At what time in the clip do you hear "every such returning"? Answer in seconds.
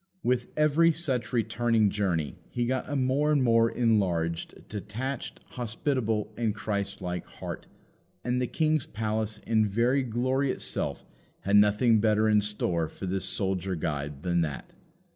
0.57-1.91